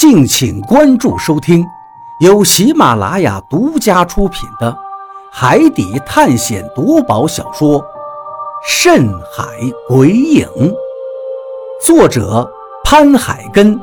[0.00, 1.62] 敬请关注收听，
[2.20, 4.72] 由喜马拉雅独家出品的
[5.30, 7.78] 《海底探险夺宝小说》
[8.66, 9.44] 《深海
[9.86, 10.48] 鬼影》，
[11.84, 12.50] 作者
[12.82, 13.78] 潘海根，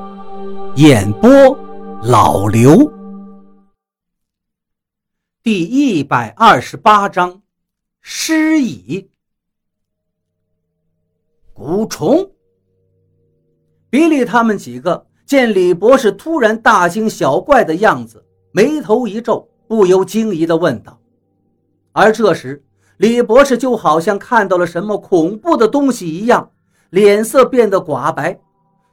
[0.73, 1.29] 演播
[2.01, 2.91] 老刘。
[5.43, 7.43] 第一百二十八章，
[8.01, 9.07] 失忆。
[11.53, 12.31] 蛊虫，
[13.91, 15.06] 比利他们几个。
[15.27, 18.23] 见李博士突然大惊小怪的样子，
[18.53, 20.97] 眉头一皱，不由惊疑地问道。
[21.91, 22.63] 而这时，
[22.95, 26.49] 李博士就好像看到了什么恐怖的东西一样，
[26.91, 28.39] 脸色变得寡白。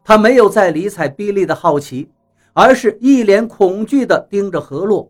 [0.03, 2.11] 他没有再理睬比利的好奇，
[2.53, 5.09] 而是一脸恐惧地盯着何洛，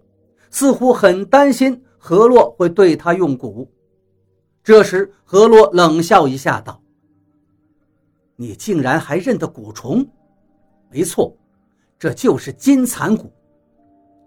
[0.50, 3.66] 似乎很担心何洛会对他用蛊。
[4.62, 6.82] 这时，何洛冷笑一下道
[8.36, 10.06] ：“你竟然还认得蛊虫？”
[10.94, 11.36] 没错，
[11.98, 13.24] 这就是金蚕蛊。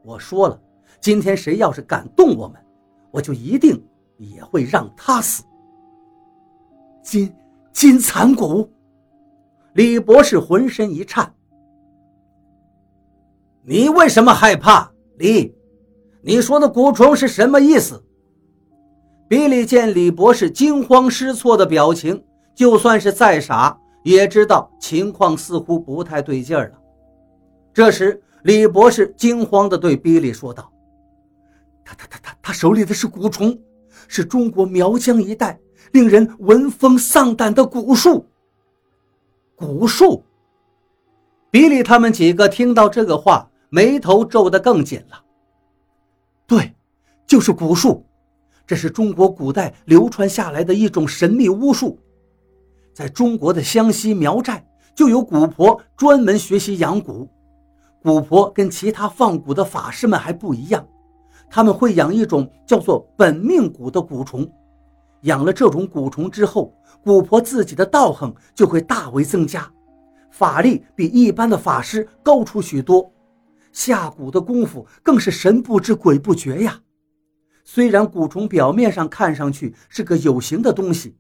[0.04, 0.62] 我说了，
[1.00, 2.62] 今天谁要是敢动我们，
[3.10, 3.82] 我就一定
[4.18, 5.46] 也会让他死。
[7.02, 7.34] 金
[7.72, 8.68] 金蚕蛊，
[9.76, 11.34] 李博士浑身一颤。
[13.64, 14.92] 你为什么害怕？
[15.20, 15.56] 李，
[16.22, 18.04] 你说的蛊虫是什么意思？
[19.30, 22.22] 比利见李博士惊慌失措的表情，
[22.54, 23.80] 就算是再傻。
[24.08, 26.80] 也知道情况似乎不太对劲儿了。
[27.74, 30.72] 这时，李博士惊慌地对比利说道
[31.84, 33.60] ：“他他他他他手里的是蛊虫，
[34.08, 35.60] 是中国苗疆一带
[35.92, 38.26] 令人闻风丧胆的蛊术。”
[39.60, 40.24] 蛊术。
[41.52, 45.22] 比利他们几个听到这个话，眉头皱得更紧了。
[46.46, 46.74] 对，
[47.26, 48.06] 就是蛊术，
[48.66, 52.00] 这是中国古代流传下来的一种神秘巫术。
[52.98, 57.28] 在中国的湘西苗寨，就有蛊婆专门学习养蛊。
[58.02, 60.84] 蛊婆跟其他放蛊的法师们还不一样，
[61.48, 64.52] 他们会养一种叫做本命蛊的蛊虫。
[65.22, 69.72] 养了这种蛊虫之后，蛊婆自己的道行就会大为增加，
[70.32, 73.14] 法力比一般的法师高出许多，
[73.72, 76.82] 下蛊的功夫更是神不知鬼不觉呀。
[77.64, 81.16] 虽然蛊虫表面上看上去是个有形的东西，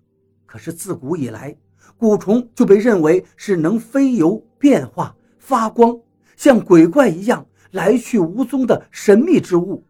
[0.48, 1.56] 可是自古以来。
[2.00, 5.97] 蛊虫就被认为是能飞游、变化、发光，
[6.35, 9.84] 像鬼怪一样来去无踪的神秘之物。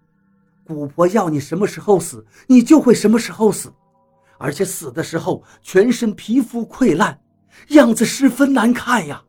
[0.65, 3.71] 蛊婆要你什么时候死，你就会什么时候死，
[4.37, 7.19] 而且死的时候全身皮肤溃烂，
[7.69, 9.23] 样子十分难看呀。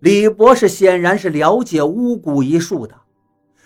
[0.00, 2.94] 李博士显然是了解巫蛊一术的，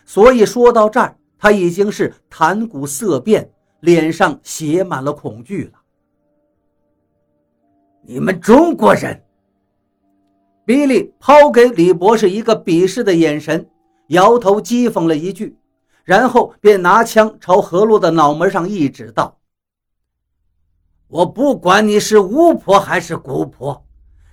[0.05, 3.51] 所以说到这儿，他已经是谈蛊色变，
[3.81, 5.79] 脸上写满了恐惧了。
[8.07, 9.23] 你们中国人，
[10.67, 13.67] 比利抛给李博士一个鄙视的眼神，
[14.09, 15.57] 摇头讥讽了一句，
[16.05, 19.39] 然后便拿枪朝何洛的脑门上一指，道
[21.09, 23.83] ：“我不管你是巫婆还是蛊婆，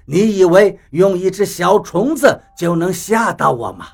[0.05, 3.88] 你以为用一只小虫子就能吓到我吗？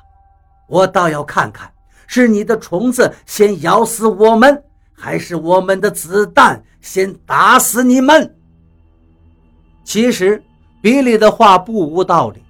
[0.68, 1.72] 我倒要看看，
[2.08, 4.60] 是你的虫子先咬死我们，
[4.92, 8.34] 还是我们的子弹先打死你们。”
[9.88, 10.42] 其实，
[10.82, 12.42] 比利的话不无道理。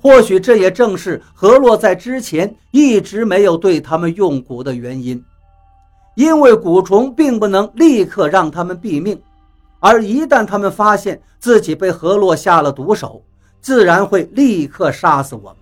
[0.00, 5.24] 或许这也正是何洛在之前一直没有对他们用蛊的原因，
[6.16, 9.16] 因为蛊虫并不能立刻让他们毙命，
[9.78, 13.22] 而一旦他们发现自己被何洛下了毒手，
[13.60, 15.58] 自然会立刻杀死我们。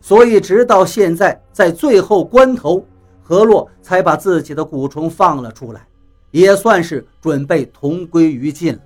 [0.00, 2.84] 所以，直到现在，在最后关头，
[3.22, 5.86] 何洛才把自己的蛊虫放了出来，
[6.32, 8.82] 也算是准备同归于尽了。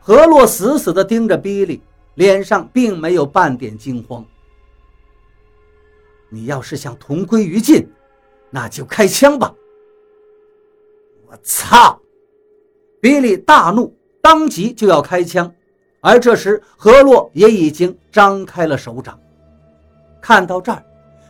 [0.00, 1.82] 何洛死死地盯着比利，
[2.14, 4.24] 脸上并没有半点惊慌。
[6.30, 7.86] 你要是想同归于尽，
[8.48, 9.54] 那就开枪吧！
[11.26, 12.00] 我操！
[13.00, 15.52] 比利大怒，当即就要开枪，
[16.00, 19.18] 而这时何洛也已经张开了手掌。
[20.20, 20.84] 看到这儿，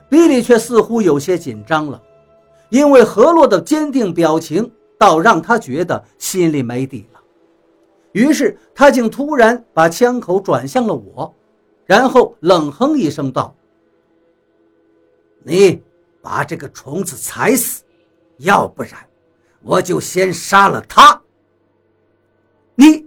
[0.09, 2.03] 比利却似乎有些紧张了，
[2.71, 7.20] 因为何洛的坚定表情倒让他觉得心里没底了。
[8.13, 11.33] 于是他竟突然把枪口转向了我，
[11.87, 13.55] 然后冷哼一声道
[15.45, 15.81] ：“你
[16.21, 17.85] 把这个虫子踩死，
[18.39, 18.93] 要不然
[19.63, 21.23] 我就先杀了他。”
[22.75, 23.07] 你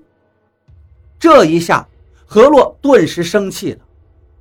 [1.20, 1.86] 这一下，
[2.26, 3.80] 何洛顿时生气了。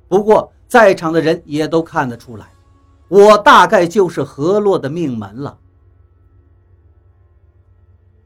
[0.07, 2.49] 不过在场的人也都看得出来，
[3.09, 5.59] 我大概就是何洛的命门了。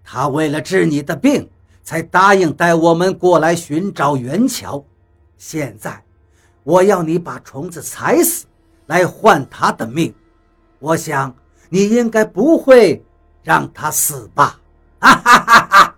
[0.04, 1.50] 他为了治你的病。
[1.88, 4.84] 才答应带我们过来寻找元桥。
[5.38, 6.04] 现在，
[6.66, 8.46] 我要你把虫子踩死，
[8.88, 10.14] 来换他的命。
[10.80, 11.34] 我想
[11.70, 13.02] 你应该不会
[13.42, 14.60] 让他死吧？
[15.00, 15.96] 哈哈哈哈！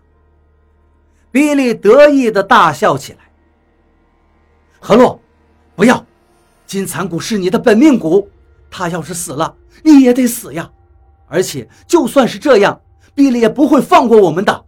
[1.32, 3.20] 比利得意地大笑起来。
[4.80, 5.20] 何洛，
[5.76, 6.06] 不要！
[6.68, 8.28] 金蚕蛊是你的本命蛊，
[8.70, 10.70] 他要是死了，你也得死呀！
[11.26, 12.80] 而且就算是这样，
[13.16, 14.66] 比利也不会放过我们的。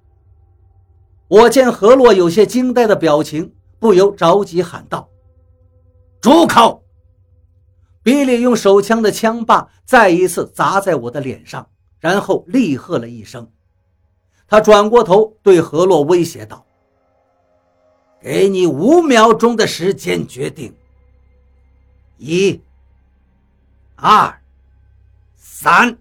[1.31, 5.10] 我见何洛有些惊呆的表情，不由着急喊道。
[6.19, 6.83] 住口！
[8.04, 11.69] 比利用手枪的枪把再一次砸在我的脸上，
[12.01, 13.50] 然后厉喝了一声。
[14.45, 16.66] 他转过头对何洛威胁道
[18.19, 20.75] ：“给你五秒钟的时间决定。
[22.18, 22.62] 一、
[23.95, 24.38] 二、
[25.38, 25.98] 三，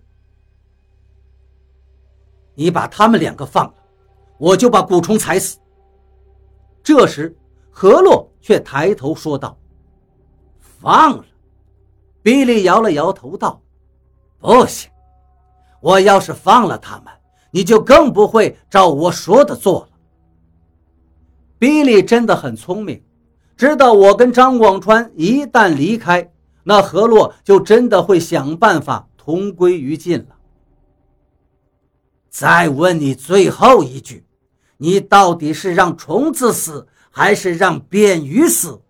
[2.57, 3.75] 你把他们两个放了，
[4.41, 5.59] 我就把蛊虫踩死。”
[6.83, 7.37] 这时，
[7.71, 9.57] 何洛却抬头说道。
[10.59, 11.25] 放了，
[12.23, 13.61] 比利摇了摇头道
[14.41, 14.91] ：“不行，
[15.83, 17.13] 我要是放了他们，
[17.51, 19.89] 你就更不会照我说的做了。”
[21.61, 23.05] 比利真的很聪明，
[23.59, 26.33] 知道我跟张广川一旦离开，
[26.65, 30.37] 那何洛就真的会想办法同归于尽了。
[32.31, 34.25] 再问你最后一句，
[34.83, 38.81] 你到底是让虫子死，还是让便鱼死？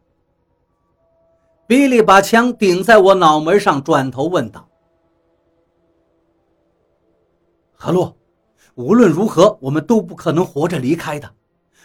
[1.67, 4.69] 比利把枪顶在我脑门上，转头问道
[7.75, 8.17] ：“何洛，
[8.77, 11.29] 无论如何，我们都不可能活着离开的。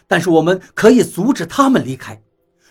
[0.06, 2.22] 但是我们可以阻止他们离开，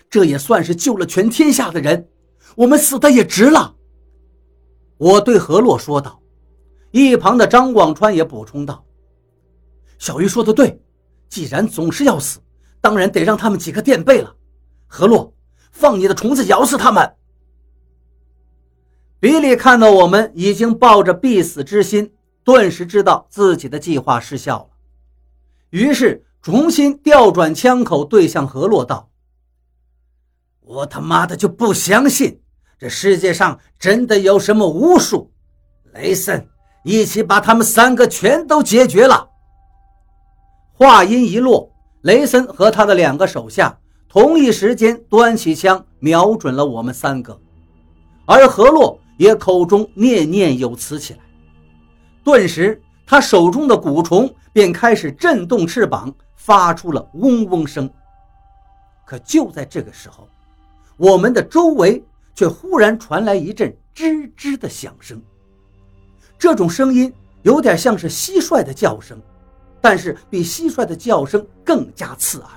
[0.08, 2.08] 这也算是救了全天下的人。
[2.54, 3.74] 我们死的也值了。”
[4.98, 6.20] 我对何洛说道。
[6.92, 8.84] 一旁的张广川也补充道
[9.98, 10.80] ：“小鱼说的对，
[11.34, 12.38] 既然总是要死，
[12.80, 14.36] 当然得让他们几个垫背了。
[14.86, 15.32] 何洛。”
[15.76, 17.16] 放你的虫子咬死他们！
[19.18, 22.14] 比利看到我们已经抱着必死之心，
[22.44, 24.68] 顿时知道自己的计划失效了，
[25.70, 29.10] 于是重新调转枪口对向何洛道
[30.62, 32.40] ：“我他妈的就不相信
[32.78, 35.32] 这世界上真的有什么巫术！
[35.92, 36.48] 雷森，
[36.84, 39.30] 一起把他们三个全都解决了！”
[40.76, 41.70] 话音一落，
[42.02, 43.78] 雷森和他的两个手下。
[44.08, 47.40] 同一时间，端起枪瞄准了我们三个，
[48.26, 51.20] 而何洛也口中念念有词起来。
[52.24, 57.88] 顿时，他手中的蛊虫便开始震动翅膀，发出了嗡嗡声。
[59.04, 60.28] 可就在这个时候，
[60.96, 62.04] 我们的周围
[62.34, 65.22] 却忽然传来一阵吱吱的响声。
[66.36, 67.12] 这种声音
[67.42, 69.20] 有点像是蟋蟀的叫声，
[69.84, 72.48] 但是比蟋蟀的叫声更加刺耳。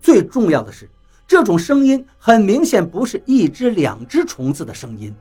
[0.00, 0.90] 最重要的是，
[1.24, 5.14] 这种声音很明显不是一只两只虫子的声音，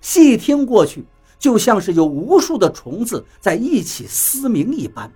[0.00, 1.04] 细听过去
[1.40, 5.12] 就像是有无数的虫子在一起嘶鸣一般。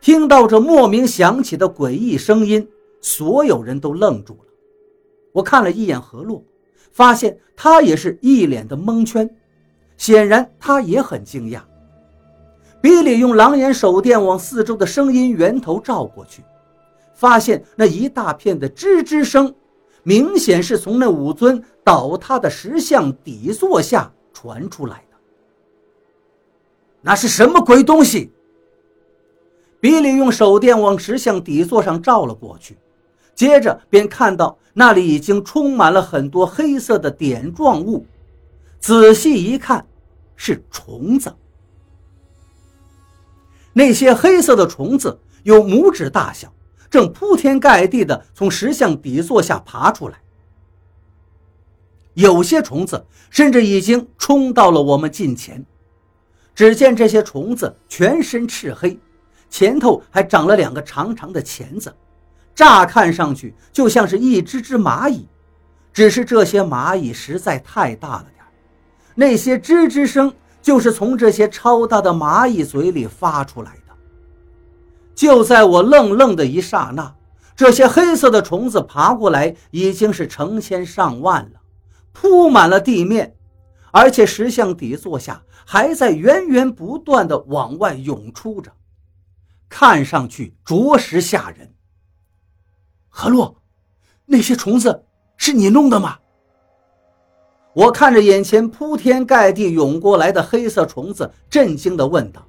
[0.00, 2.66] 听到这莫名响起的诡异声音，
[3.02, 4.46] 所有人都愣住了。
[5.32, 6.42] 我看了一眼何洛，
[6.90, 9.28] 发现他也是一脸的蒙圈，
[9.98, 11.60] 显然他也很惊讶。
[12.84, 16.44] 比利用狼眼手电往四周的声音源头照过去。
[17.14, 19.54] 发现那一大片的吱吱声，
[20.02, 25.16] 明显是从那五尊倒塌的石像底座下传出来的。
[27.00, 28.30] 那是什么鬼东西？
[29.80, 32.76] 比利用手电往石像底座上照了过去，
[33.34, 38.04] 接着便看到那里已经充满了很多黑色的点状物。
[38.78, 39.86] 仔细一看，
[40.36, 41.34] 是虫子。
[43.74, 46.50] 那些黑色的虫子有拇指大小。
[46.90, 50.20] 正铺天盖地地从石像底座下爬出来，
[52.12, 55.66] 有些虫子甚至已经冲到了我们近前。
[56.54, 58.96] 只见这些虫子全身赤黑，
[59.50, 61.92] 前头还长了两个长长的钳子，
[62.54, 65.26] 乍看上去就像是一只只蚂蚁。
[65.92, 68.44] 只是这些蚂蚁实在太大了点
[69.16, 70.32] 那些吱吱声
[70.64, 73.94] 就是从这些超大的蚂蚁嘴里发出来的。
[75.14, 77.14] 就在我愣愣的一刹那，
[77.54, 81.60] 这些黑色的虫子爬过来，已经是成千上万了，
[82.12, 83.36] 铺满了地面，
[83.92, 88.72] 而且石像底座下还在源源不断的往外涌出着，
[89.68, 91.74] 看上去着实吓人。
[93.10, 93.60] 何洛，
[94.24, 95.04] 那些虫子
[95.36, 96.20] 是你弄的吗？
[97.74, 102.46] 我看着眼前铺天盖地涌过来的黑色虫子，震惊地问道。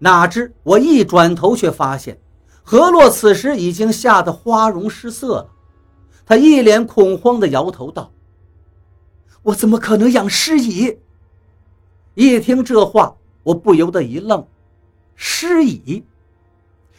[0.00, 2.18] 哪知我一转头，却发现
[2.62, 5.50] 何洛此时已经吓得花容失色了。
[6.26, 8.10] 他一脸恐慌地摇头道
[9.42, 10.98] ：“我怎么可能养尸蚁？”
[12.14, 13.14] 一听这话，
[13.44, 14.44] 我不由得一愣
[15.14, 16.04] ：“尸蚁？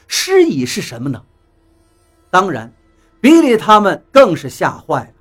[0.08, 1.22] 尸蚁是什么呢？”
[2.32, 2.72] 当然，
[3.20, 5.17] 比利他们更是吓坏了。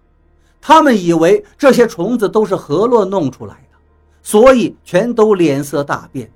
[0.68, 3.78] 他们以为这些虫子都是何洛弄出来的，
[4.20, 6.28] 所以全都脸色大变。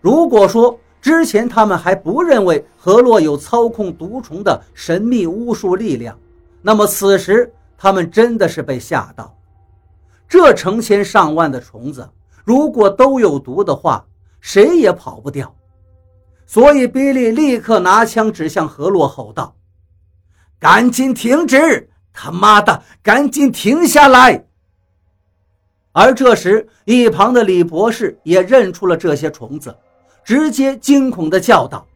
[0.00, 6.16] 如果说之前他们还不认为何洛有操控毒虫的神秘巫术力量，
[6.62, 9.36] 那么此时他们真的是被吓到。
[10.28, 12.08] 这成千上万的虫子，
[12.44, 14.06] 如果都有毒的话，
[14.40, 15.52] 谁也跑不掉。
[16.46, 19.56] 所以比利立刻拿枪指向何洛，吼道
[20.60, 24.46] ：“赶紧停止！”他妈的，赶紧停下来！
[25.92, 29.76] 而这时，一旁的李博士也认出了这些虫子，
[30.24, 31.86] 直接惊恐地叫道：“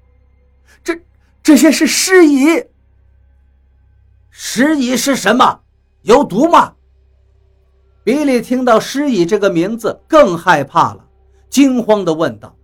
[0.84, 1.00] 这
[1.42, 2.62] 这些是尸蚁！
[4.28, 5.60] 尸蚁是什么？
[6.02, 6.74] 有毒吗？”
[8.04, 11.04] 比利听到“尸蚁”这个名字更害怕了，
[11.48, 12.54] 惊慌地问道。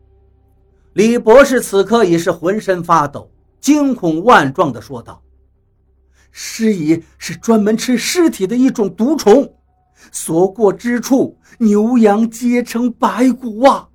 [0.92, 5.22] 李博士此刻已是浑身发抖，惊恐万状地说道。
[6.38, 9.54] 尸蚁是专门吃尸体的一种毒虫，
[10.12, 13.88] 所过之处，牛羊皆成白骨啊！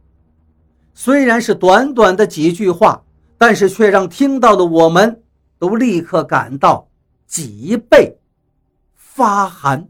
[0.95, 3.03] 虽然是短短的几句话，
[3.37, 5.21] 但是却让听到的我们
[5.59, 6.89] 都立刻感到
[7.27, 8.17] 脊背
[8.95, 9.87] 发寒。